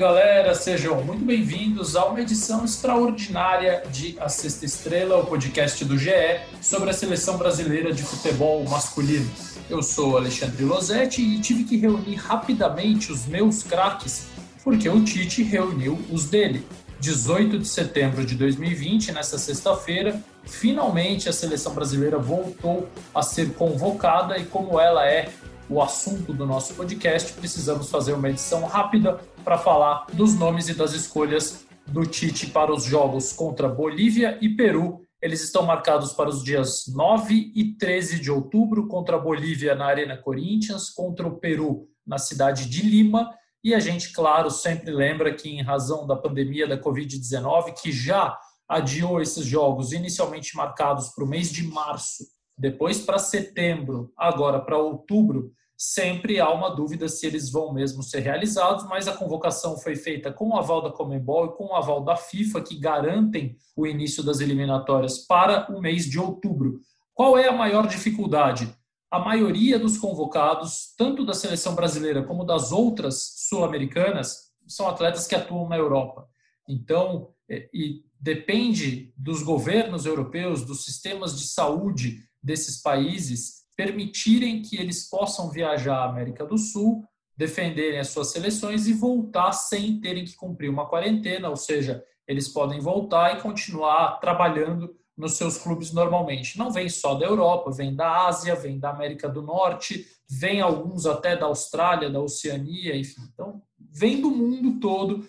[0.00, 5.98] Galera, sejam muito bem-vindos a uma edição extraordinária de A Sexta Estrela, o podcast do
[5.98, 9.30] GE sobre a seleção brasileira de futebol masculino.
[9.68, 14.28] Eu sou Alexandre Losetti e tive que reunir rapidamente os meus craques,
[14.64, 16.66] porque o Tite reuniu os dele.
[16.98, 24.38] 18 de setembro de 2020, nessa sexta-feira, finalmente a seleção brasileira voltou a ser convocada
[24.38, 25.28] e como ela é
[25.70, 30.74] o assunto do nosso podcast, precisamos fazer uma edição rápida para falar dos nomes e
[30.74, 35.06] das escolhas do Tite para os jogos contra Bolívia e Peru.
[35.22, 39.86] Eles estão marcados para os dias 9 e 13 de outubro, contra a Bolívia na
[39.86, 43.32] Arena Corinthians, contra o Peru na cidade de Lima.
[43.62, 48.36] E a gente, claro, sempre lembra que, em razão da pandemia da Covid-19, que já
[48.68, 52.24] adiou esses jogos inicialmente marcados para o mês de março,
[52.60, 58.20] depois para setembro, agora para outubro, sempre há uma dúvida se eles vão mesmo ser
[58.20, 62.04] realizados, mas a convocação foi feita com o aval da Comembol e com o aval
[62.04, 66.82] da FIFA, que garantem o início das eliminatórias para o mês de outubro.
[67.14, 68.70] Qual é a maior dificuldade?
[69.10, 75.34] A maioria dos convocados, tanto da seleção brasileira como das outras sul-americanas, são atletas que
[75.34, 76.28] atuam na Europa.
[76.68, 85.08] Então, e depende dos governos europeus, dos sistemas de saúde desses países, permitirem que eles
[85.08, 87.04] possam viajar à América do Sul,
[87.36, 92.48] defenderem as suas seleções e voltar sem terem que cumprir uma quarentena, ou seja, eles
[92.48, 96.58] podem voltar e continuar trabalhando nos seus clubes normalmente.
[96.58, 101.06] Não vem só da Europa, vem da Ásia, vem da América do Norte, vem alguns
[101.06, 103.20] até da Austrália, da Oceania, enfim.
[103.32, 105.26] Então, vem do mundo todo.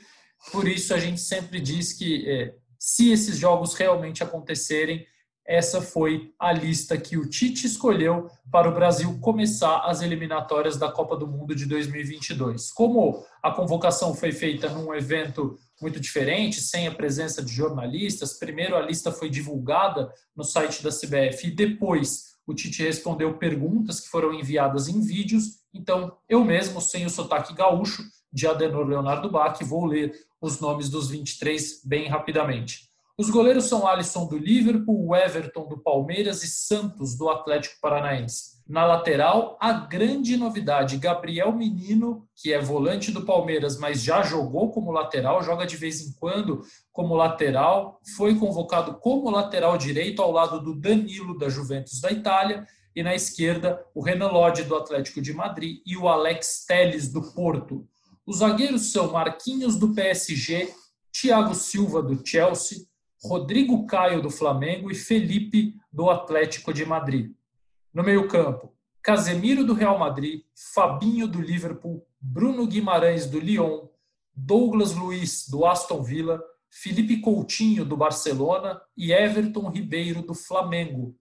[0.52, 5.06] Por isso, a gente sempre diz que é, se esses jogos realmente acontecerem,
[5.46, 10.92] essa foi a lista que o Tite escolheu para o Brasil começar as eliminatórias da
[10.92, 12.72] Copa do Mundo de 2022.
[12.72, 18.76] Como a convocação foi feita num evento muito diferente, sem a presença de jornalistas, primeiro
[18.76, 24.10] a lista foi divulgada no site da CBF e depois o Tite respondeu perguntas que
[24.10, 25.62] foram enviadas em vídeos.
[25.74, 30.90] Então, eu mesmo, sem o sotaque gaúcho de Adenor Leonardo Bach, vou ler os nomes
[30.90, 32.91] dos 23 bem rapidamente.
[33.18, 38.62] Os goleiros são Alisson do Liverpool, Everton do Palmeiras e Santos do Atlético Paranaense.
[38.68, 44.72] Na lateral, a grande novidade, Gabriel Menino, que é volante do Palmeiras, mas já jogou
[44.72, 46.62] como lateral, joga de vez em quando
[46.92, 52.66] como lateral, foi convocado como lateral direito ao lado do Danilo da Juventus da Itália
[52.96, 57.22] e na esquerda o Renan Lodge do Atlético de Madrid e o Alex Teles do
[57.34, 57.86] Porto.
[58.26, 60.74] Os zagueiros são Marquinhos do PSG,
[61.12, 62.86] Thiago Silva do Chelsea,
[63.24, 67.32] Rodrigo Caio do Flamengo e Felipe do Atlético de Madrid.
[67.94, 68.74] No meio-campo,
[69.04, 70.42] Casemiro do Real Madrid,
[70.74, 73.88] Fabinho do Liverpool, Bruno Guimarães do Lyon,
[74.36, 81.16] Douglas Luiz do Aston Villa, Felipe Coutinho do Barcelona e Everton Ribeiro do Flamengo.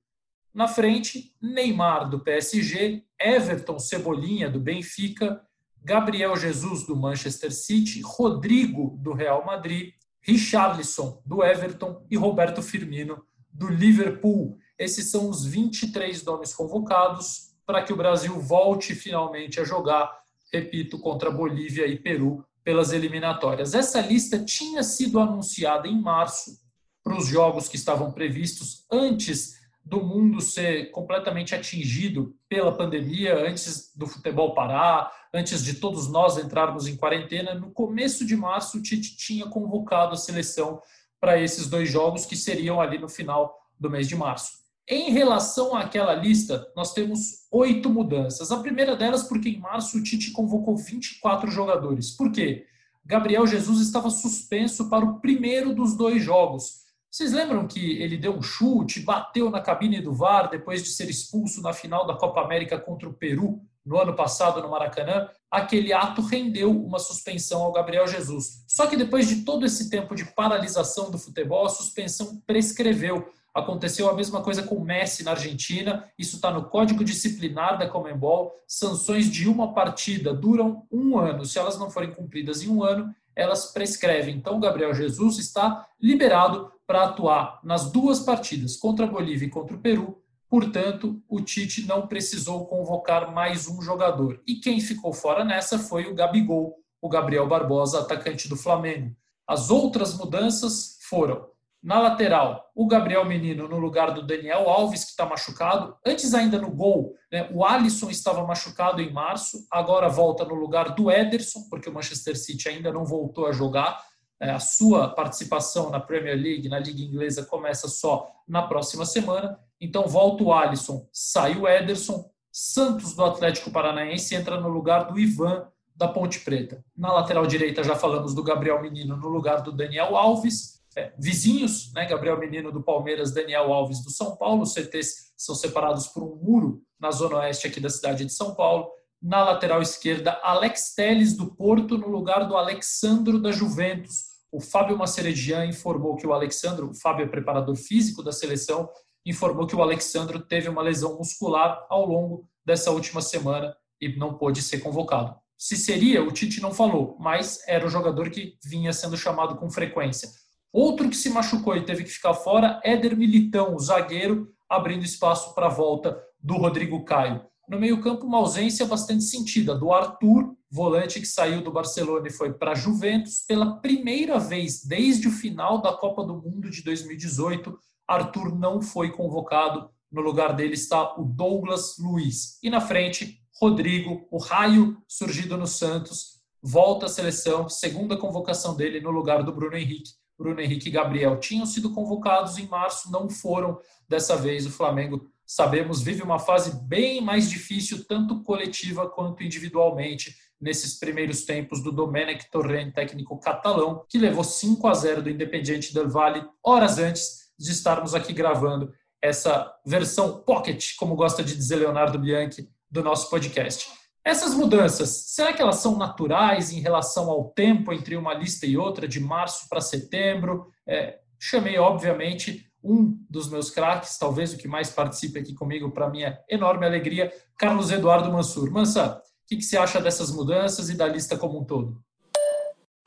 [0.54, 5.42] Na frente, Neymar do PSG, Everton Cebolinha do Benfica,
[5.82, 9.92] Gabriel Jesus do Manchester City, Rodrigo do Real Madrid
[10.22, 14.58] Richarlison, do Everton, e Roberto Firmino, do Liverpool.
[14.78, 20.10] Esses são os 23 nomes convocados para que o Brasil volte finalmente a jogar,
[20.52, 23.74] repito, contra Bolívia e Peru pelas eliminatórias.
[23.74, 26.58] Essa lista tinha sido anunciada em março
[27.02, 33.92] para os jogos que estavam previstos antes do mundo ser completamente atingido pela pandemia, antes
[33.96, 38.82] do futebol parar, antes de todos nós entrarmos em quarentena, no começo de março o
[38.82, 40.80] Tite tinha convocado a seleção
[41.20, 44.60] para esses dois jogos que seriam ali no final do mês de março.
[44.88, 48.50] Em relação àquela lista, nós temos oito mudanças.
[48.50, 52.10] A primeira delas porque em março o Tite convocou 24 jogadores.
[52.10, 52.66] Por quê?
[53.04, 58.36] Gabriel Jesus estava suspenso para o primeiro dos dois jogos, vocês lembram que ele deu
[58.36, 62.40] um chute, bateu na cabine do VAR depois de ser expulso na final da Copa
[62.40, 65.28] América contra o Peru no ano passado no Maracanã?
[65.50, 68.64] Aquele ato rendeu uma suspensão ao Gabriel Jesus.
[68.68, 73.28] Só que depois de todo esse tempo de paralisação do futebol, a suspensão prescreveu.
[73.52, 76.08] Aconteceu a mesma coisa com o Messi na Argentina.
[76.16, 78.52] Isso está no Código Disciplinar da Comembol.
[78.68, 81.44] Sanções de uma partida duram um ano.
[81.44, 84.36] Se elas não forem cumpridas em um ano, elas prescrevem.
[84.36, 89.50] Então, o Gabriel Jesus está liberado para atuar nas duas partidas, contra a Bolívia e
[89.50, 90.20] contra o Peru.
[90.48, 94.42] Portanto, o Tite não precisou convocar mais um jogador.
[94.44, 99.14] E quem ficou fora nessa foi o Gabigol, o Gabriel Barbosa, atacante do Flamengo.
[99.46, 101.49] As outras mudanças foram
[101.82, 105.96] Na lateral, o Gabriel Menino no lugar do Daniel Alves, que está machucado.
[106.04, 110.94] Antes, ainda no gol, né, o Alisson estava machucado em março, agora volta no lugar
[110.94, 113.98] do Ederson, porque o Manchester City ainda não voltou a jogar.
[114.38, 119.58] É, a sua participação na Premier League, na Liga Inglesa, começa só na próxima semana.
[119.80, 122.30] Então, volta o Alisson, sai o Ederson.
[122.52, 126.84] Santos do Atlético Paranaense entra no lugar do Ivan da Ponte Preta.
[126.96, 130.79] Na lateral direita, já falamos do Gabriel Menino no lugar do Daniel Alves
[131.18, 132.06] vizinhos, né?
[132.06, 134.62] Gabriel Menino do Palmeiras, Daniel Alves do São Paulo.
[134.62, 138.54] Os CTs são separados por um muro na zona oeste aqui da cidade de São
[138.54, 138.90] Paulo.
[139.22, 144.30] Na lateral esquerda, Alex Teles do Porto no lugar do Alexandro da Juventus.
[144.52, 148.88] O Fábio Maceredian informou que o Alexandro, o Fábio é preparador físico da seleção,
[149.24, 154.36] informou que o Alexandro teve uma lesão muscular ao longo dessa última semana e não
[154.36, 155.36] pôde ser convocado.
[155.56, 159.70] Se seria, o Tite não falou, mas era o jogador que vinha sendo chamado com
[159.70, 160.30] frequência.
[160.72, 165.52] Outro que se machucou e teve que ficar fora, Éder Militão, o zagueiro, abrindo espaço
[165.52, 167.44] para a volta do Rodrigo Caio.
[167.68, 172.52] No meio-campo, uma ausência bastante sentida do Arthur, volante que saiu do Barcelona e foi
[172.52, 177.76] para a Juventus pela primeira vez desde o final da Copa do Mundo de 2018.
[178.06, 179.90] Arthur não foi convocado.
[180.10, 182.58] No lugar dele está o Douglas Luiz.
[182.62, 189.00] E na frente, Rodrigo, o raio surgido no Santos, volta à seleção, segunda convocação dele
[189.00, 193.28] no lugar do Bruno Henrique Bruno Henrique e Gabriel tinham sido convocados em março, não
[193.28, 193.78] foram
[194.08, 194.64] dessa vez.
[194.64, 201.44] O Flamengo, sabemos, vive uma fase bem mais difícil, tanto coletiva quanto individualmente, nesses primeiros
[201.44, 206.46] tempos do Domenech Torrent, técnico catalão, que levou 5 a 0 do Independiente del Valle,
[206.64, 208.92] horas antes de estarmos aqui gravando
[209.22, 213.99] essa versão pocket, como gosta de dizer Leonardo Bianchi, do nosso podcast.
[214.30, 218.76] Essas mudanças, será que elas são naturais em relação ao tempo entre uma lista e
[218.76, 220.70] outra, de março para setembro?
[220.86, 226.08] É, chamei, obviamente, um dos meus craques, talvez o que mais participe aqui comigo, para
[226.08, 228.70] minha enorme alegria, Carlos Eduardo Mansur.
[228.70, 232.00] Mansa, o que, que você acha dessas mudanças e da lista como um todo?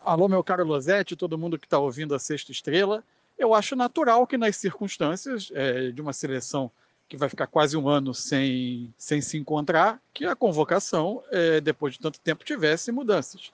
[0.02, 3.02] Alô, meu caro Losetti, todo mundo que está ouvindo a Sexta Estrela.
[3.40, 6.70] Eu acho natural que nas circunstâncias é, de uma seleção
[7.08, 11.94] que vai ficar quase um ano sem, sem se encontrar, que a convocação, é, depois
[11.94, 13.52] de tanto tempo, tivesse mudanças.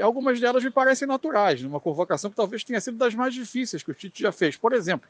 [0.00, 3.90] Algumas delas me parecem naturais, numa convocação que talvez tenha sido das mais difíceis que
[3.90, 4.56] o Tite já fez.
[4.56, 5.08] Por exemplo,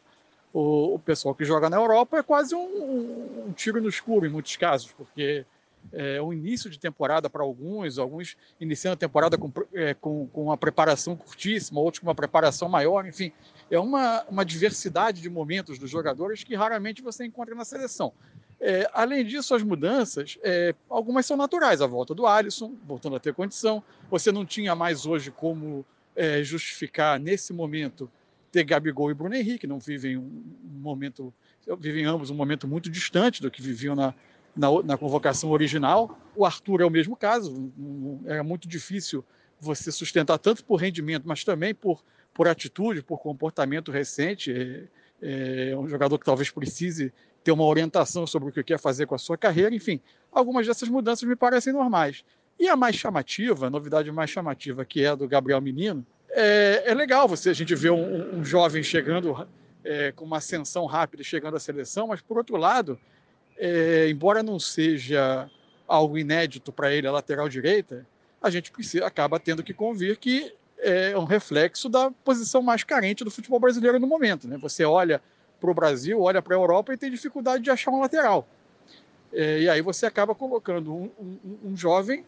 [0.53, 4.27] o, o pessoal que joga na Europa é quase um, um, um tiro no escuro
[4.27, 5.45] em muitos casos, porque
[5.93, 10.45] é, o início de temporada para alguns, alguns iniciando a temporada com, é, com, com
[10.45, 13.33] uma preparação curtíssima, outros com uma preparação maior, enfim,
[13.71, 18.13] é uma, uma diversidade de momentos dos jogadores que raramente você encontra na seleção.
[18.61, 21.83] É, além disso, as mudanças, é, algumas são naturais.
[21.83, 23.83] A volta do Alisson, voltando a ter condição.
[24.11, 25.85] Você não tinha mais hoje como
[26.17, 28.11] é, justificar, nesse momento,
[28.51, 31.35] ter Gabigol e Bruno Henrique, não vivem um momento,
[31.79, 34.15] vivem ambos um momento muito distante do que viviam na,
[34.57, 36.19] na, na convocação original.
[36.37, 37.73] O Arthur é o mesmo caso,
[38.27, 39.25] era muito difícil
[39.61, 42.03] você sustentar tanto por rendimento, mas também por
[42.35, 44.91] por atitude, por comportamento recente.
[45.23, 49.07] É, é um jogador que talvez precise ter uma orientação sobre o que quer fazer
[49.07, 49.75] com a sua carreira.
[49.75, 50.01] Enfim,
[50.33, 52.25] algumas dessas mudanças me parecem normais.
[52.59, 56.83] E a mais chamativa, a novidade mais chamativa, que é a do Gabriel Menino, é,
[56.87, 59.47] é legal você a gente ver um, um jovem chegando
[59.85, 62.99] é, com uma ascensão rápida, chegando à seleção, mas por outro lado,
[63.59, 65.51] é, embora não seja
[65.87, 68.07] algo inédito para ele a lateral direita,
[68.43, 73.25] a gente precisa, acaba tendo que convir que é um reflexo da posição mais carente
[73.25, 74.47] do futebol brasileiro no momento.
[74.47, 74.59] Né?
[74.59, 75.23] Você olha
[75.61, 78.47] para o Brasil, olha para a Europa e tem dificuldade de achar um lateral.
[79.33, 82.25] É, e aí você acaba colocando um, um, um jovem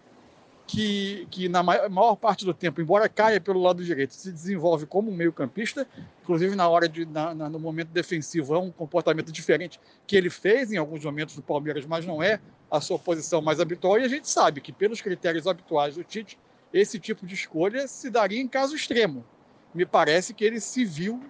[0.66, 5.11] que, que, na maior parte do tempo, embora caia pelo lado direito, se desenvolve como
[5.11, 5.87] um meio-campista,
[6.23, 10.28] inclusive na hora de, na, na, no momento defensivo, é um comportamento diferente que ele
[10.28, 13.99] fez em alguns momentos do Palmeiras, mas não é a sua posição mais habitual.
[14.00, 16.37] E a gente sabe que, pelos critérios habituais do Tite,
[16.73, 19.25] esse tipo de escolha se daria em caso extremo.
[19.73, 21.23] Me parece que ele se viu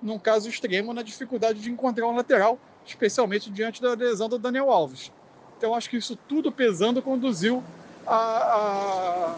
[0.00, 4.70] num caso extremo na dificuldade de encontrar um lateral, especialmente diante da lesão do Daniel
[4.70, 5.10] Alves.
[5.58, 7.64] Então acho que isso tudo pesando conduziu
[8.06, 9.36] a,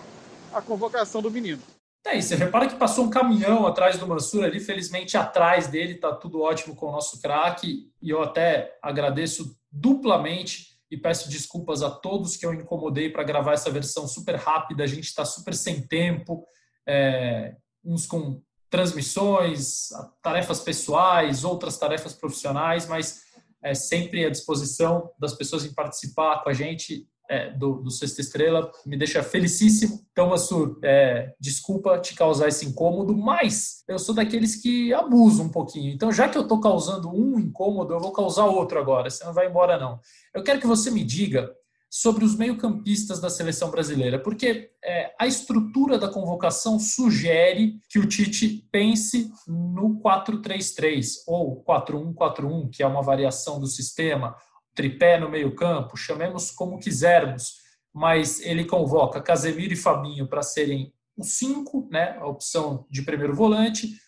[0.53, 1.63] a, a convocação do menino.
[2.07, 5.95] É, e você repara que passou um caminhão atrás do Mansur ali, felizmente atrás dele
[5.95, 11.83] está tudo ótimo com o nosso craque, e eu até agradeço duplamente e peço desculpas
[11.83, 14.85] a todos que eu incomodei para gravar essa versão super rápida.
[14.85, 16.47] A gente está super sem tempo,
[16.87, 19.89] é, uns com transmissões,
[20.23, 23.23] tarefas pessoais, outras tarefas profissionais, mas
[23.63, 27.09] é sempre à disposição das pessoas em participar com a gente.
[27.29, 30.01] É, do, do Sexta Estrela, me deixa felicíssimo.
[30.13, 35.51] Então, Massur, é, desculpa te causar esse incômodo, mas eu sou daqueles que abusam um
[35.51, 35.93] pouquinho.
[35.93, 39.11] Então, já que eu estou causando um incômodo, eu vou causar outro agora.
[39.11, 40.01] Você não vai embora, não.
[40.35, 41.51] Eu quero que você me diga
[41.91, 48.07] sobre os meio-campistas da seleção brasileira, porque é, a estrutura da convocação sugere que o
[48.07, 54.37] Tite pense no 4-3-3 ou 4-1-4-1, que é uma variação do sistema,
[54.77, 61.39] tripé no meio-campo, chamemos como quisermos, mas ele convoca Casemiro e Fabinho para serem os
[61.39, 63.99] cinco, né, a opção de primeiro volante,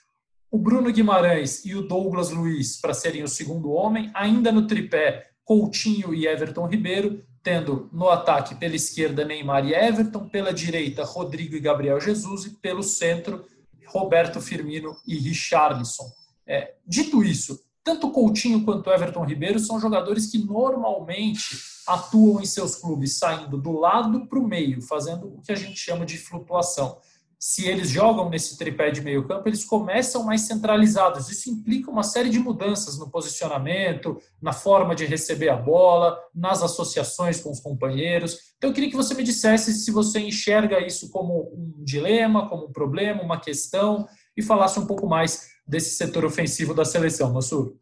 [0.51, 5.31] o Bruno Guimarães e o Douglas Luiz para serem o segundo homem, ainda no tripé
[5.43, 11.57] Coutinho e Everton Ribeiro, tendo no ataque pela esquerda Neymar e Everton, pela direita Rodrigo
[11.57, 13.47] e Gabriel Jesus e pelo centro
[13.87, 16.05] Roberto Firmino e Richarlison.
[16.47, 22.76] É, dito isso, tanto Coutinho quanto Everton Ribeiro são jogadores que normalmente atuam em seus
[22.76, 26.99] clubes saindo do lado para o meio, fazendo o que a gente chama de flutuação
[27.38, 31.30] se eles jogam nesse tripé de meio campo, eles começam mais centralizados.
[31.30, 36.62] Isso implica uma série de mudanças no posicionamento, na forma de receber a bola, nas
[36.64, 38.37] associações com os companheiros.
[38.57, 42.66] Então, eu queria que você me dissesse se você enxerga isso como um dilema, como
[42.66, 47.75] um problema, uma questão, e falasse um pouco mais desse setor ofensivo da seleção, Massur.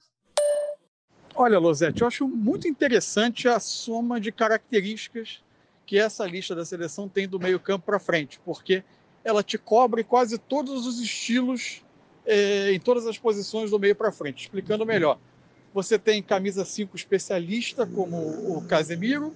[1.36, 5.40] Olha, Losete, eu acho muito interessante a soma de características
[5.84, 8.82] que essa lista da seleção tem do meio campo para frente, porque
[9.22, 11.82] ela te cobre quase todos os estilos
[12.24, 14.42] é, em todas as posições do meio para frente.
[14.42, 15.18] Explicando melhor,
[15.72, 19.32] você tem camisa 5 especialista, como o Casemiro,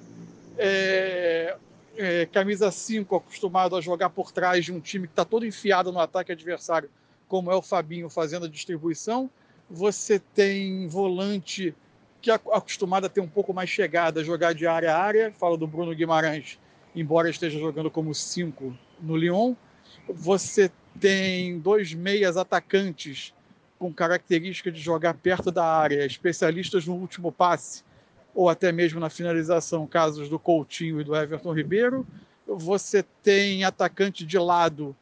[0.59, 1.57] é,
[1.97, 5.93] é, camisa 5 acostumado a jogar por trás de um time que está todo enfiado
[5.93, 6.91] no ataque adversário,
[7.31, 9.31] como é o Fabinho fazendo a distribuição.
[9.71, 11.73] Você tem volante
[12.21, 15.33] que é acostumado a ter um pouco mais chegada, jogar de área a área.
[15.39, 16.59] Falo do Bruno Guimarães,
[16.95, 19.55] embora esteja jogando como 5 no Lyon.
[20.09, 23.33] Você tem dois meias atacantes
[23.79, 27.85] com característica de jogar perto da área, especialistas no último passe
[28.35, 32.05] ou até mesmo na finalização, casos do Coutinho e do Everton Ribeiro.
[32.45, 34.97] Você tem atacante de lado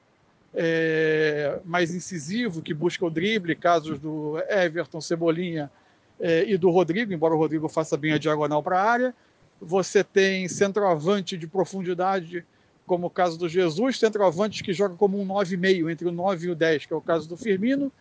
[0.60, 5.70] é, mais incisivo, que busca o drible, casos do Everton, Cebolinha
[6.18, 9.14] é, e do Rodrigo, embora o Rodrigo faça bem a diagonal para a área.
[9.60, 12.44] Você tem centroavante de profundidade
[12.88, 16.50] como o caso do Jesus, centroavante que joga como um 9,5 entre o 9 e
[16.50, 17.92] o 10, que é o caso do Firmino,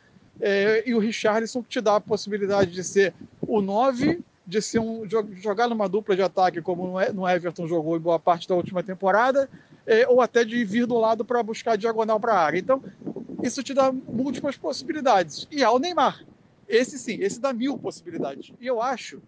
[0.41, 4.79] é, e o Richarlison que te dá a possibilidade de ser o 9, de ser
[4.79, 5.03] um,
[5.35, 9.47] jogar numa dupla de ataque, como no Everton jogou em boa parte da última temporada,
[9.87, 12.59] é, ou até de vir do lado para buscar diagonal para a área.
[12.59, 12.83] Então,
[13.41, 15.47] isso te dá múltiplas possibilidades.
[15.49, 16.23] E há o Neymar.
[16.67, 18.51] Esse sim, esse dá mil possibilidades.
[18.59, 19.21] E eu acho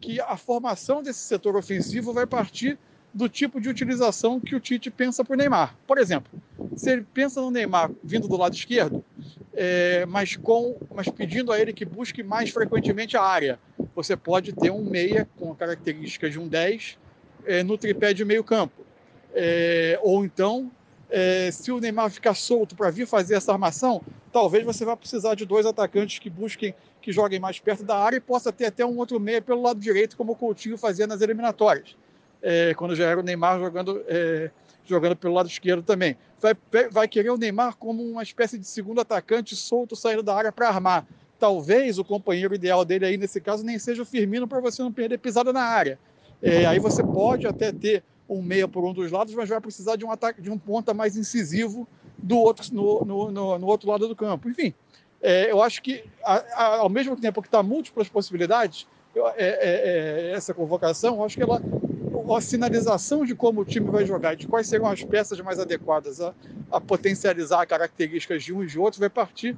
[0.00, 2.76] que a formação desse setor ofensivo vai partir
[3.14, 5.76] do tipo de utilização que o Tite pensa para o Neymar.
[5.86, 6.30] Por exemplo,
[6.76, 9.04] se ele pensa no Neymar vindo do lado esquerdo,
[9.52, 13.58] é, mas, com, mas pedindo a ele que busque mais frequentemente a área,
[13.94, 16.98] você pode ter um meia com a característica de um 10
[17.44, 18.89] é, no tripé de meio campo.
[19.34, 20.70] É, ou então,
[21.08, 25.34] é, se o Neymar ficar solto para vir fazer essa armação, talvez você vá precisar
[25.34, 28.84] de dois atacantes que busquem, que joguem mais perto da área e possa ter até
[28.84, 31.96] um outro meia pelo lado direito, como o Coutinho fazia nas eliminatórias
[32.42, 34.50] é, quando já era o Neymar jogando, é,
[34.84, 36.16] jogando pelo lado esquerdo também.
[36.40, 36.54] Vai,
[36.90, 40.68] vai querer o Neymar como uma espécie de segundo atacante solto saindo da área para
[40.68, 41.06] armar.
[41.38, 44.92] Talvez o companheiro ideal dele aí nesse caso nem seja o Firmino para você não
[44.92, 45.98] perder pisada na área.
[46.42, 49.96] É, aí você pode até ter um meia por um dos lados, mas vai precisar
[49.96, 53.90] de um ataque de um ponta mais incisivo do outro no, no, no, no outro
[53.90, 54.48] lado do campo.
[54.48, 54.72] Enfim,
[55.20, 59.34] é, eu acho que a, a, ao mesmo tempo que está múltiplas possibilidades, eu, é,
[59.36, 61.60] é, é essa convocação, eu acho que ela
[62.36, 66.20] a sinalização de como o time vai jogar, de quais serão as peças mais adequadas
[66.20, 66.32] a,
[66.70, 69.56] a potencializar características de um e de outro, vai partir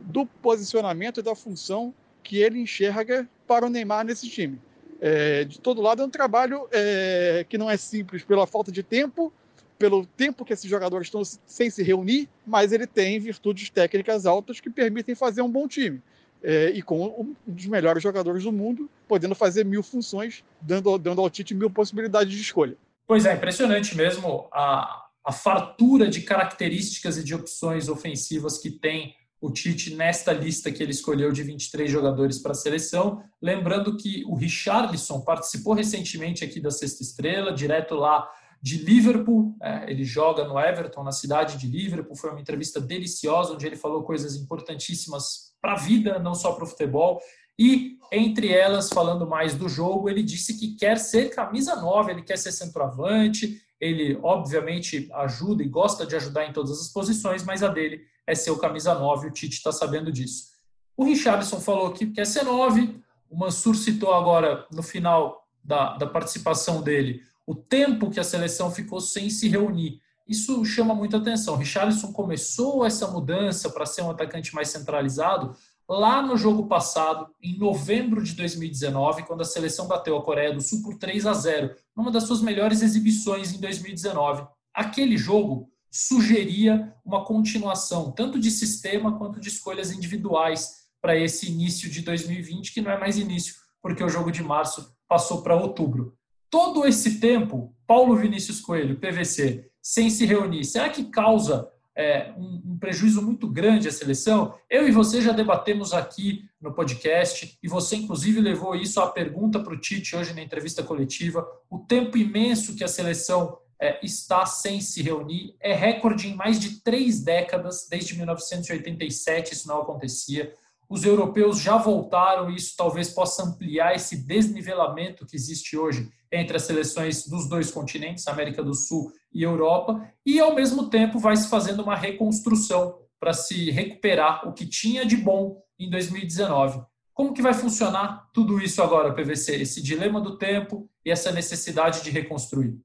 [0.00, 4.58] do posicionamento e da função que ele enxerga para o Neymar nesse time.
[5.00, 8.82] É, de todo lado é um trabalho é, que não é simples pela falta de
[8.82, 9.32] tempo,
[9.78, 14.60] pelo tempo que esses jogadores estão sem se reunir, mas ele tem virtudes técnicas altas
[14.60, 16.00] que permitem fazer um bom time
[16.42, 21.20] é, e com um dos melhores jogadores do mundo, podendo fazer mil funções, dando, dando
[21.20, 22.76] ao Tite mil possibilidades de escolha.
[23.06, 29.14] Pois é, impressionante mesmo a, a fartura de características e de opções ofensivas que tem
[29.44, 33.22] o Tite nesta lista que ele escolheu de 23 jogadores para a seleção.
[33.42, 38.26] Lembrando que o Richarlison participou recentemente aqui da Sexta Estrela, direto lá
[38.62, 39.54] de Liverpool.
[39.62, 42.16] É, ele joga no Everton, na cidade de Liverpool.
[42.16, 46.64] Foi uma entrevista deliciosa, onde ele falou coisas importantíssimas para a vida, não só para
[46.64, 47.20] o futebol.
[47.58, 52.22] E, entre elas, falando mais do jogo, ele disse que quer ser camisa nova, ele
[52.22, 57.62] quer ser centroavante, ele, obviamente, ajuda e gosta de ajudar em todas as posições, mas
[57.62, 60.54] a dele é ser o camisa 9, o Tite está sabendo disso.
[60.96, 66.06] O Richardson falou que quer ser 9, o Mansur citou agora, no final da, da
[66.06, 70.00] participação dele, o tempo que a seleção ficou sem se reunir.
[70.26, 71.56] Isso chama muita atenção.
[71.56, 75.54] Richarlison começou essa mudança para ser um atacante mais centralizado
[75.88, 80.60] lá no jogo passado, em novembro de 2019, quando a seleção bateu a Coreia do
[80.60, 84.46] Sul por 3 a 0, numa das suas melhores exibições em 2019.
[84.72, 91.88] Aquele jogo sugeria uma continuação, tanto de sistema quanto de escolhas individuais para esse início
[91.88, 96.16] de 2020, que não é mais início, porque o jogo de março passou para outubro.
[96.50, 102.72] Todo esse tempo, Paulo Vinícius Coelho, PVC, sem se reunir, será que causa é, um,
[102.72, 104.54] um, prejuízo muito grande à seleção.
[104.68, 109.60] Eu e você já debatemos aqui no podcast, e você, inclusive, levou isso à pergunta
[109.60, 111.46] para o Tite hoje na entrevista coletiva.
[111.70, 116.58] O tempo imenso que a seleção é, está sem se reunir é recorde em mais
[116.58, 120.52] de três décadas, desde 1987 isso não acontecia.
[120.88, 126.56] Os europeus já voltaram e isso talvez possa ampliar esse desnivelamento que existe hoje entre
[126.56, 131.36] as seleções dos dois continentes, América do Sul e Europa, e ao mesmo tempo vai
[131.36, 136.82] se fazendo uma reconstrução para se recuperar o que tinha de bom em 2019.
[137.12, 139.56] Como que vai funcionar tudo isso agora, PVC?
[139.56, 142.76] Esse dilema do tempo e essa necessidade de reconstruir?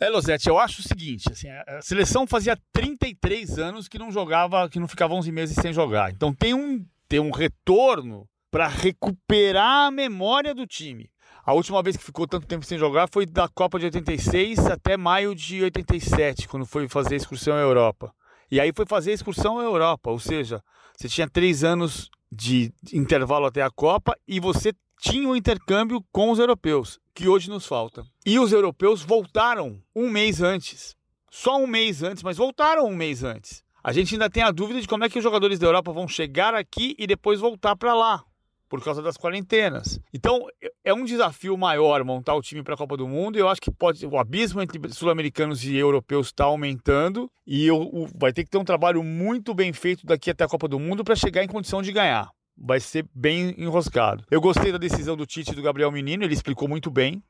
[0.00, 4.68] É, Losete, eu acho o seguinte, assim, a seleção fazia 33 anos que não jogava,
[4.68, 6.12] que não ficava 11 meses sem jogar.
[6.12, 11.10] Então tem um, tem um retorno para recuperar a memória do time.
[11.44, 14.96] A última vez que ficou tanto tempo sem jogar foi da Copa de 86 até
[14.96, 18.12] maio de 87, quando foi fazer a excursão à Europa.
[18.50, 20.62] E aí foi fazer a excursão à Europa, ou seja,
[20.96, 26.30] você tinha três anos de intervalo até a Copa e você tinha um intercâmbio com
[26.30, 28.04] os europeus, que hoje nos falta.
[28.26, 30.96] E os europeus voltaram um mês antes.
[31.30, 33.62] Só um mês antes, mas voltaram um mês antes.
[33.82, 36.08] A gente ainda tem a dúvida de como é que os jogadores da Europa vão
[36.08, 38.24] chegar aqui e depois voltar para lá,
[38.68, 40.00] por causa das quarentenas.
[40.12, 40.46] Então,
[40.84, 43.38] é um desafio maior montar o time para a Copa do Mundo.
[43.38, 48.08] E eu acho que pode, o abismo entre sul-americanos e europeus está aumentando e eu,
[48.14, 51.04] vai ter que ter um trabalho muito bem feito daqui até a Copa do Mundo
[51.04, 54.24] para chegar em condição de ganhar vai ser bem enroscado.
[54.30, 57.22] Eu gostei da decisão do Tite e do Gabriel Menino, ele explicou muito bem.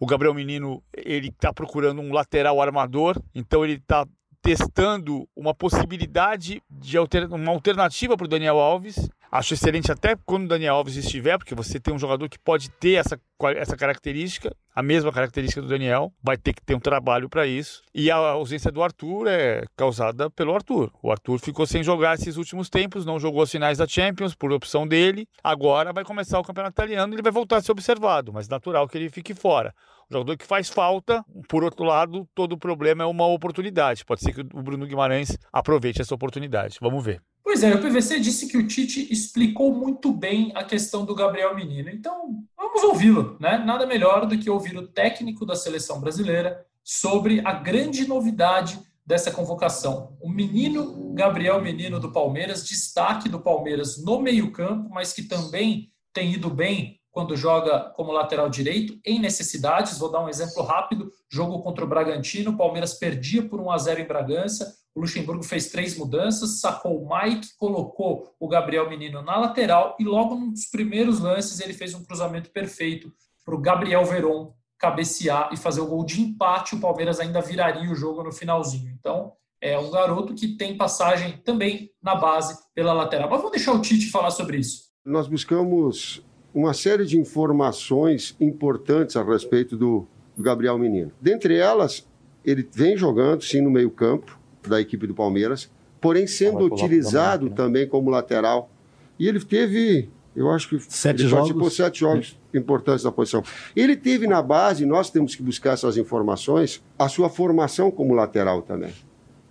[0.00, 4.06] O Gabriel Menino, ele está procurando um lateral armador, então ele está
[4.42, 9.08] testando uma possibilidade de alter, uma alternativa para o Daniel Alves.
[9.30, 12.68] Acho excelente até quando o Daniel Alves estiver, porque você tem um jogador que pode
[12.68, 13.18] ter essa,
[13.56, 17.82] essa característica, a mesma característica do Daniel, vai ter que ter um trabalho para isso.
[17.94, 20.90] E a ausência do Arthur é causada pelo Arthur.
[21.02, 24.52] O Arthur ficou sem jogar esses últimos tempos, não jogou as finais da Champions por
[24.52, 25.26] opção dele.
[25.42, 28.98] Agora vai começar o campeonato italiano ele vai voltar a ser observado, mas natural que
[28.98, 29.74] ele fique fora.
[30.10, 34.04] O jogador que faz falta, por outro lado, todo problema é uma oportunidade.
[34.04, 36.78] Pode ser que o Bruno Guimarães aproveite essa oportunidade.
[36.80, 37.22] Vamos ver.
[37.42, 41.54] Pois é, o PVC disse que o Tite explicou muito bem a questão do Gabriel
[41.54, 41.90] Menino.
[41.90, 43.58] Então, vamos ouvi-lo, né?
[43.58, 49.30] Nada melhor do que ouvir o técnico da seleção brasileira sobre a grande novidade dessa
[49.30, 50.16] convocação.
[50.20, 56.32] O menino Gabriel Menino do Palmeiras, destaque do Palmeiras no meio-campo, mas que também tem
[56.32, 59.98] ido bem quando joga como lateral direito, em necessidades.
[59.98, 63.78] Vou dar um exemplo rápido: jogo contra o Bragantino, o Palmeiras perdia por 1 a
[63.78, 64.74] 0 em Bragança.
[64.94, 70.04] O Luxemburgo fez três mudanças, sacou o Mike, colocou o Gabriel Menino na lateral e
[70.04, 73.10] logo nos primeiros lances ele fez um cruzamento perfeito
[73.44, 76.74] para o Gabriel Veron cabecear e fazer o gol de empate.
[76.74, 78.92] O Palmeiras ainda viraria o jogo no finalzinho.
[78.98, 83.28] Então, é um garoto que tem passagem também na base pela lateral.
[83.30, 84.90] Mas vamos deixar o Tite falar sobre isso.
[85.04, 91.12] Nós buscamos uma série de informações importantes a respeito do, Gabriel Menino.
[91.20, 92.06] Dentre elas,
[92.44, 97.54] ele vem jogando sim no meio-campo da equipe do Palmeiras, porém sendo utilizado né?
[97.54, 98.70] também como lateral.
[99.18, 101.48] E ele teve, eu acho que sete jogos.
[101.48, 102.58] participou sete jogos é.
[102.58, 103.42] importantes na posição.
[103.76, 108.62] Ele teve na base, nós temos que buscar essas informações, a sua formação como lateral
[108.62, 108.92] também.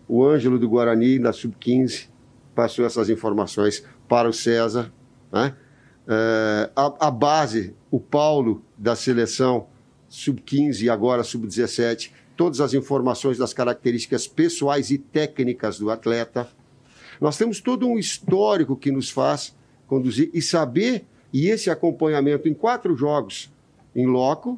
[0.07, 2.07] O Ângelo do Guarani, na Sub-15,
[2.55, 4.91] passou essas informações para o César,
[5.31, 5.55] né?
[6.07, 9.67] É, a, a, base, o Paulo da seleção
[10.09, 16.49] sub-15 e agora sub-17, todas as informações das características pessoais e técnicas do atleta.
[17.21, 19.55] Nós temos todo um histórico que nos faz
[19.91, 23.51] conduzir e saber, e esse acompanhamento em quatro jogos
[23.93, 24.57] em loco,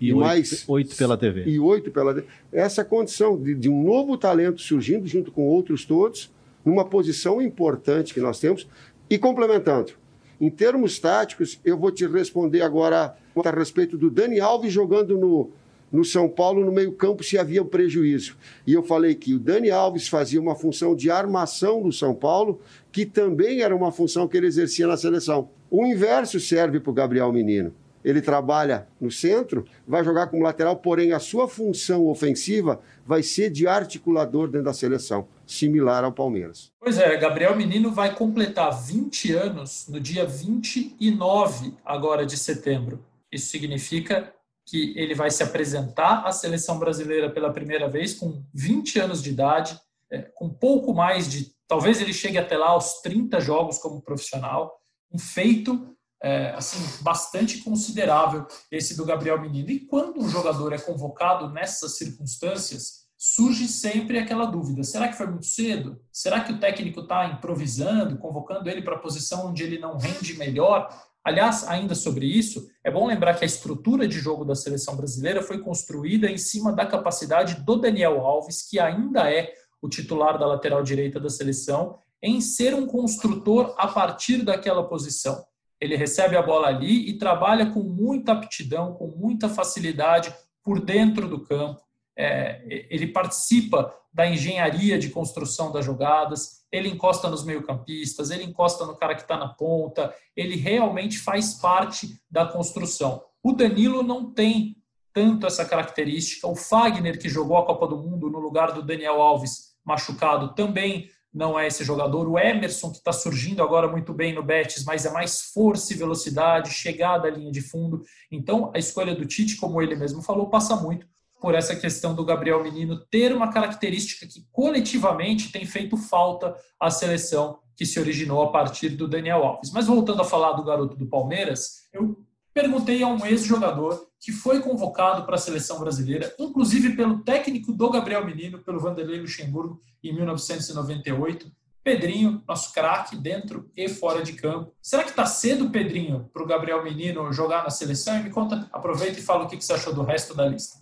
[0.00, 1.44] e, e oito, mais oito pela TV.
[1.44, 2.26] E oito pela TV.
[2.52, 6.28] Essa condição de, de um novo talento surgindo junto com outros todos,
[6.64, 8.66] numa posição importante que nós temos,
[9.08, 9.92] e complementando
[10.40, 15.50] Em termos táticos, eu vou te responder agora a respeito do Dani Alves jogando no,
[15.90, 18.36] no São Paulo, no meio-campo, se havia um prejuízo.
[18.66, 22.60] E eu falei que o Dani Alves fazia uma função de armação do São Paulo,
[22.90, 25.48] que também era uma função que ele exercia na seleção.
[25.70, 27.74] O inverso serve para o Gabriel Menino.
[28.04, 33.50] Ele trabalha no centro, vai jogar como lateral, porém a sua função ofensiva vai ser
[33.50, 36.70] de articulador dentro da seleção, similar ao Palmeiras.
[36.78, 43.04] Pois é, Gabriel Menino vai completar 20 anos no dia 29 agora de setembro.
[43.32, 44.32] Isso significa
[44.66, 49.30] que ele vai se apresentar à seleção brasileira pela primeira vez com 20 anos de
[49.30, 49.78] idade,
[50.10, 51.54] é, com pouco mais de.
[51.68, 54.72] Talvez ele chegue até lá aos 30 jogos como profissional.
[55.12, 59.70] Um feito é, assim bastante considerável esse do Gabriel Menino.
[59.70, 65.26] E quando um jogador é convocado nessas circunstâncias, surge sempre aquela dúvida: será que foi
[65.26, 66.00] muito cedo?
[66.12, 70.36] Será que o técnico está improvisando, convocando ele para a posição onde ele não rende
[70.36, 70.88] melhor?
[71.26, 75.42] Aliás, ainda sobre isso, é bom lembrar que a estrutura de jogo da seleção brasileira
[75.42, 80.46] foi construída em cima da capacidade do Daniel Alves, que ainda é o titular da
[80.46, 85.44] lateral direita da seleção, em ser um construtor a partir daquela posição.
[85.80, 91.28] Ele recebe a bola ali e trabalha com muita aptidão, com muita facilidade por dentro
[91.28, 91.82] do campo.
[92.16, 98.86] É, ele participa da engenharia de construção das jogadas, ele encosta nos meio-campistas, ele encosta
[98.86, 103.22] no cara que está na ponta, ele realmente faz parte da construção.
[103.42, 104.76] O Danilo não tem
[105.12, 106.46] tanto essa característica.
[106.46, 111.10] O Fagner, que jogou a Copa do Mundo no lugar do Daniel Alves machucado, também
[111.32, 112.26] não é esse jogador.
[112.26, 115.96] O Emerson, que está surgindo agora muito bem no Betis, mas é mais força e
[115.96, 118.02] velocidade, chegada à linha de fundo.
[118.32, 121.06] Então, a escolha do Tite, como ele mesmo falou, passa muito
[121.40, 126.90] por essa questão do Gabriel Menino ter uma característica que coletivamente tem feito falta à
[126.90, 129.70] seleção que se originou a partir do Daniel Alves.
[129.70, 132.16] Mas voltando a falar do garoto do Palmeiras, eu
[132.54, 137.90] perguntei a um ex-jogador que foi convocado para a seleção brasileira, inclusive pelo técnico do
[137.90, 141.52] Gabriel Menino, pelo Vanderlei Luxemburgo, em 1998.
[141.84, 144.72] Pedrinho, nosso craque, dentro e fora de campo.
[144.82, 148.18] Será que está cedo, Pedrinho, para o Gabriel Menino jogar na seleção?
[148.18, 150.78] E me conta, aproveita e fala o que você achou do resto da lista.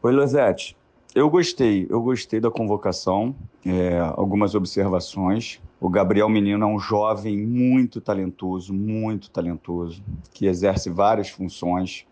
[0.00, 0.76] Oi, Lozete.
[1.12, 3.34] Eu gostei, eu gostei da convocação,
[3.66, 5.60] é, algumas observações.
[5.80, 10.00] O Gabriel Menino é um jovem muito talentoso, muito talentoso,
[10.32, 12.06] que exerce várias funções.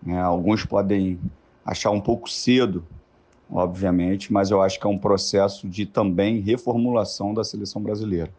[0.00, 0.20] Né?
[0.22, 1.18] Alguns podem
[1.66, 2.84] achar um pouco cedo,
[3.50, 8.32] obviamente, mas eu acho que é um processo de também reformulação da seleção brasileira.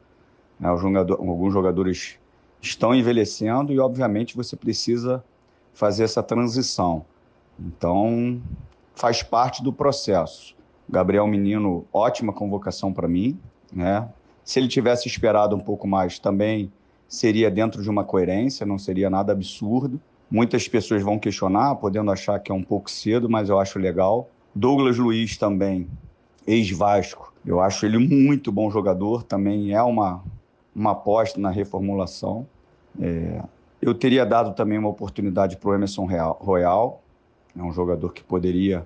[0.57, 0.73] Né?
[0.77, 2.17] Jogador, alguns jogadores
[2.61, 5.21] estão envelhecendo e, obviamente, você precisa
[5.73, 7.03] fazer essa transição.
[7.59, 8.41] Então,
[8.93, 10.55] faz parte do processo.
[10.89, 13.39] Gabriel Menino, ótima convocação para mim,
[13.71, 14.07] né?
[14.43, 16.71] Se ele tivesse esperado um pouco mais, também
[17.07, 19.99] seria dentro de uma coerência, não seria nada absurdo.
[20.29, 24.29] Muitas pessoas vão questionar, podendo achar que é um pouco cedo, mas eu acho legal.
[24.53, 25.87] Douglas Luiz também,
[26.45, 30.23] ex-Vasco, eu acho ele muito bom jogador, também é uma,
[30.75, 32.47] uma aposta na reformulação.
[32.99, 33.41] É,
[33.81, 36.07] eu teria dado também uma oportunidade para o Emerson
[36.39, 37.02] Royal,
[37.57, 38.85] é um jogador que poderia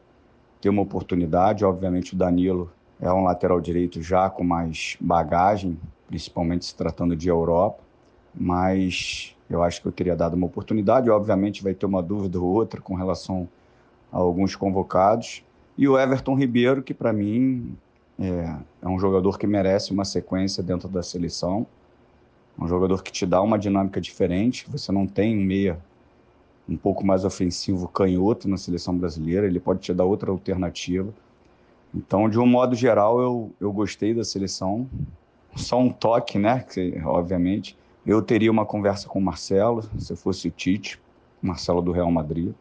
[0.59, 1.63] ter uma oportunidade.
[1.63, 5.77] Obviamente, o Danilo é um lateral direito já com mais bagagem,
[6.07, 7.83] principalmente se tratando de Europa,
[8.33, 11.09] mas eu acho que eu teria dado uma oportunidade.
[11.09, 13.47] Obviamente, vai ter uma dúvida ou outra com relação
[14.11, 15.43] a alguns convocados.
[15.77, 17.77] E o Everton Ribeiro, que para mim
[18.19, 21.65] é, é um jogador que merece uma sequência dentro da seleção.
[22.59, 24.65] Um jogador que te dá uma dinâmica diferente.
[24.69, 25.79] Você não tem um meia
[26.67, 31.13] um pouco mais ofensivo canhoto na seleção brasileira, ele pode te dar outra alternativa.
[31.93, 34.87] Então, de um modo geral, eu, eu gostei da seleção.
[35.55, 36.59] Só um toque, né?
[36.59, 40.99] Que, obviamente, eu teria uma conversa com o Marcelo, se fosse o Tite,
[41.41, 42.53] Marcelo do Real Madrid.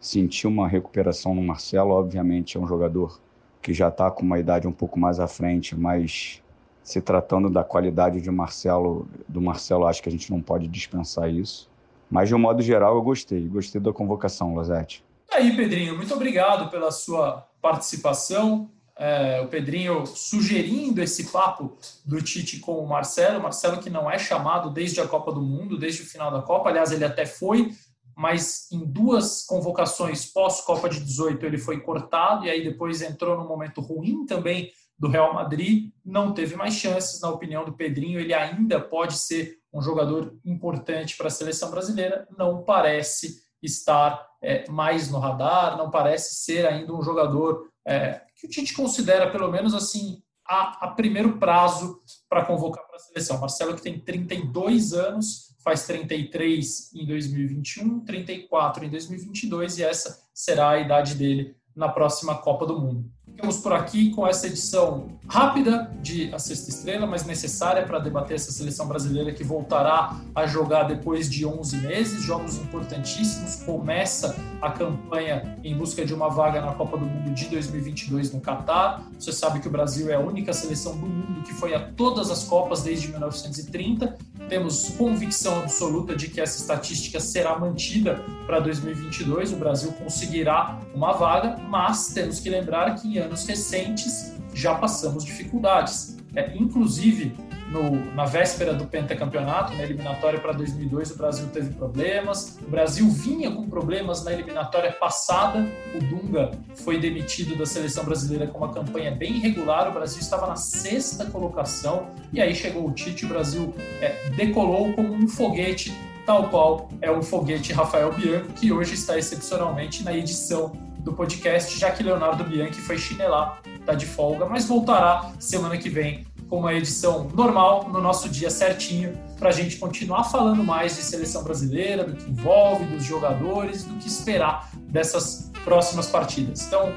[0.00, 3.18] Senti uma recuperação no Marcelo, obviamente é um jogador
[3.62, 6.42] que já está com uma idade um pouco mais à frente, mas
[6.82, 11.30] se tratando da qualidade de Marcelo, do Marcelo, acho que a gente não pode dispensar
[11.30, 11.70] isso.
[12.14, 13.48] Mas, de um modo geral, eu gostei.
[13.48, 15.04] Gostei da convocação, Lozete.
[15.32, 18.70] Aí, Pedrinho, muito obrigado pela sua participação.
[18.96, 23.42] É, o Pedrinho sugerindo esse papo do Tite com o Marcelo.
[23.42, 26.68] Marcelo que não é chamado desde a Copa do Mundo, desde o final da Copa.
[26.68, 27.72] Aliás, ele até foi,
[28.16, 33.48] mas em duas convocações pós-Copa de 18 ele foi cortado e aí depois entrou num
[33.48, 35.92] momento ruim também do Real Madrid.
[36.04, 38.20] Não teve mais chances, na opinião do Pedrinho.
[38.20, 44.68] Ele ainda pode ser um jogador importante para a seleção brasileira, não parece estar é,
[44.70, 49.50] mais no radar, não parece ser ainda um jogador é, que o Tite considera, pelo
[49.50, 53.40] menos assim, a, a primeiro prazo para convocar para a seleção.
[53.40, 60.70] Marcelo, que tem 32 anos, faz 33 em 2021, 34 em 2022 e essa será
[60.70, 63.10] a idade dele na próxima Copa do Mundo.
[63.34, 68.36] Ficamos por aqui com essa edição rápida de A Sexta Estrela, mas necessária para debater
[68.36, 73.56] essa seleção brasileira que voltará a jogar depois de 11 meses, jogos importantíssimos.
[73.64, 78.40] Começa a campanha em busca de uma vaga na Copa do Mundo de 2022 no
[78.40, 79.02] Catar.
[79.18, 82.30] Você sabe que o Brasil é a única seleção do mundo que foi a todas
[82.30, 84.16] as Copas desde 1930.
[84.48, 89.52] Temos convicção absoluta de que essa estatística será mantida para 2022.
[89.52, 95.24] O Brasil conseguirá uma vaga, mas temos que lembrar que em anos recentes já passamos
[95.24, 96.16] dificuldades.
[96.36, 97.34] É, inclusive,
[97.74, 102.56] no, na véspera do pentacampeonato, na eliminatória para 2002, o Brasil teve problemas.
[102.64, 105.66] O Brasil vinha com problemas na eliminatória passada.
[105.92, 109.88] O Dunga foi demitido da seleção brasileira com uma campanha bem irregular.
[109.88, 113.24] O Brasil estava na sexta colocação e aí chegou o Tite.
[113.24, 115.92] O Brasil é, decolou como um foguete,
[116.24, 121.76] tal qual é o foguete Rafael Bianco, que hoje está excepcionalmente na edição do podcast,
[121.78, 126.24] já que Leonardo Bianchi foi chinelar, tá de folga, mas voltará semana que vem
[126.58, 131.42] uma edição normal, no nosso dia certinho, para a gente continuar falando mais de seleção
[131.42, 136.66] brasileira, do que envolve, dos jogadores, do que esperar dessas próximas partidas.
[136.66, 136.92] Então,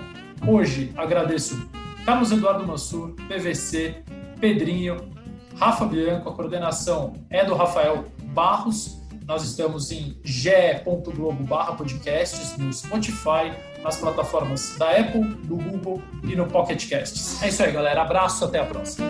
[0.45, 1.69] hoje agradeço
[2.05, 4.03] Carlos Eduardo Mansur, PVC,
[4.39, 5.11] Pedrinho,
[5.55, 9.01] Rafa Bianco, a coordenação é do Rafael Barros.
[9.25, 13.51] Nós estamos em ge.globo podcasts, no Spotify,
[13.83, 17.41] nas plataformas da Apple, do Google e no Pocket Casts.
[17.41, 18.01] É isso aí, galera.
[18.01, 19.07] Abraço, até a próxima.